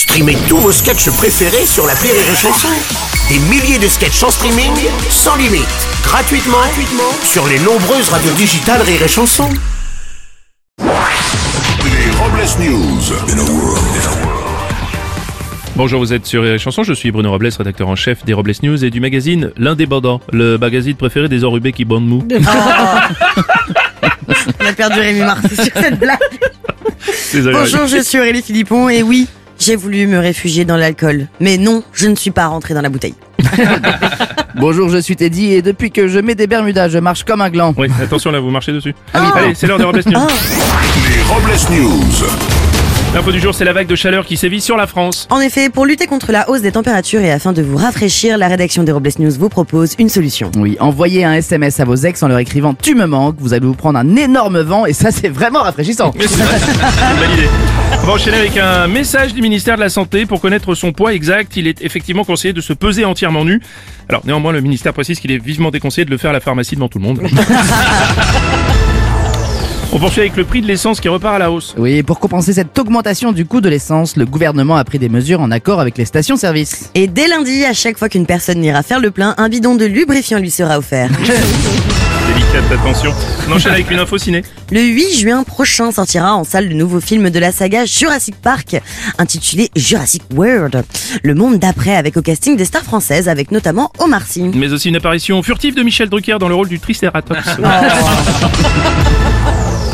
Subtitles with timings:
[0.00, 2.70] Streamez tous vos sketchs préférés sur la Rire et Chanson.
[3.28, 4.72] Des milliers de sketchs en streaming,
[5.10, 5.68] sans limite,
[6.02, 9.46] gratuitement, gratuitement sur les nombreuses radios digitales Rire et Chanson.
[10.78, 10.86] Les
[12.16, 13.12] Robles News.
[15.76, 18.32] Bonjour, vous êtes sur Rire et Chanson, je suis Bruno Robles, rédacteur en chef des
[18.32, 22.26] Robles News et du magazine L'Indépendant, le magazine préféré des enrubés qui bandent mou.
[24.60, 26.18] On a perdu Rémi Marcy sur cette blague.
[27.34, 27.54] Désolé.
[27.54, 29.28] Bonjour, je suis Aurélie Philippon et oui,
[29.60, 31.28] j'ai voulu me réfugier dans l'alcool.
[31.38, 33.14] Mais non, je ne suis pas rentrée dans la bouteille.
[34.56, 37.50] Bonjour, je suis Teddy et depuis que je mets des Bermudas, je marche comme un
[37.50, 37.74] gland.
[37.76, 38.94] Oui, attention là, vous marchez dessus.
[39.14, 40.26] Allez, c'est l'heure des Robles News.
[41.14, 42.26] Les Robles News.
[43.14, 45.26] L'info du jour, c'est la vague de chaleur qui sévit sur la France.
[45.30, 48.46] En effet, pour lutter contre la hausse des températures et afin de vous rafraîchir, la
[48.48, 50.50] rédaction des Robles News vous propose une solution.
[50.56, 53.66] Oui, envoyez un SMS à vos ex en leur écrivant Tu me manques, vous allez
[53.66, 56.12] vous prendre un énorme vent et ça c'est vraiment rafraîchissant.
[56.16, 56.70] Mais c'est vrai, c'est
[57.12, 57.48] une bonne idée.
[58.02, 61.12] On va enchaîner avec un message du ministère de la Santé pour connaître son poids
[61.12, 61.56] exact.
[61.56, 63.60] Il est effectivement conseillé de se peser entièrement nu.
[64.08, 66.74] Alors néanmoins, le ministère précise qu'il est vivement déconseillé de le faire à la pharmacie
[66.76, 67.20] devant tout le monde.
[69.92, 71.74] On poursuit avec le prix de l'essence qui repart à la hausse.
[71.76, 75.08] Oui, et pour compenser cette augmentation du coût de l'essence, le gouvernement a pris des
[75.08, 76.90] mesures en accord avec les stations-service.
[76.94, 79.86] Et dès lundi, à chaque fois qu'une personne ira faire le plein, un bidon de
[79.86, 81.10] lubrifiant lui sera offert.
[82.40, 83.12] Délicate attention.
[83.48, 84.42] On enchaîne avec une info ciné.
[84.70, 88.80] Le 8 juin prochain sortira en salle le nouveau film de la saga Jurassic Park,
[89.18, 90.82] intitulé Jurassic World.
[91.22, 94.44] Le monde d'après avec au casting des stars françaises, avec notamment Omar Sy.
[94.54, 97.36] Mais aussi une apparition furtive de Michel Drucker dans le rôle du Triceratops.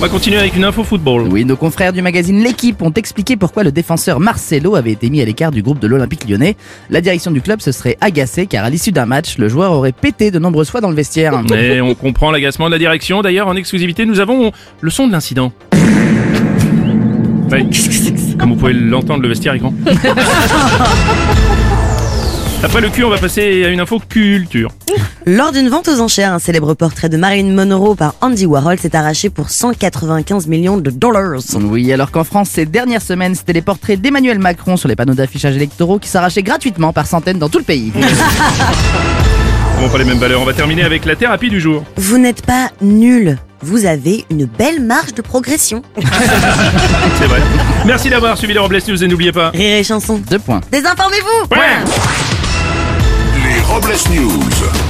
[0.00, 1.28] On va continuer avec une info football.
[1.30, 5.20] Oui, nos confrères du magazine L'équipe ont expliqué pourquoi le défenseur Marcelo avait été mis
[5.20, 6.56] à l'écart du groupe de l'Olympique lyonnais.
[6.88, 9.92] La direction du club se serait agacée car à l'issue d'un match, le joueur aurait
[9.92, 11.34] pété de nombreuses fois dans le vestiaire.
[11.54, 13.20] Et on comprend l'agacement de la direction.
[13.20, 15.52] D'ailleurs, en exclusivité, nous avons le son de l'incident.
[18.38, 19.74] Comme vous pouvez l'entendre, le vestiaire est grand.
[22.64, 24.70] Après le cul, on va passer à une info culture.
[25.26, 28.96] Lors d'une vente aux enchères, un célèbre portrait de Marilyn Monroe par Andy Warhol s'est
[28.96, 31.40] arraché pour 195 millions de dollars.
[31.60, 35.14] Oui, alors qu'en France, ces dernières semaines, c'était les portraits d'Emmanuel Macron sur les panneaux
[35.14, 37.92] d'affichage électoraux qui s'arrachaient gratuitement par centaines dans tout le pays.
[39.80, 40.42] Bon, pas les mêmes valeurs.
[40.42, 41.82] On va terminer avec la thérapie du jour.
[41.96, 43.38] Vous n'êtes pas nul.
[43.62, 45.80] Vous avez une belle marge de progression.
[45.96, 47.40] C'est vrai.
[47.86, 49.48] Merci d'avoir suivi les Robles News et n'oubliez pas.
[49.50, 50.20] Rire et chanson.
[50.28, 50.60] Deux points.
[50.70, 51.48] Désinformez-vous.
[53.42, 54.89] Les Robles News.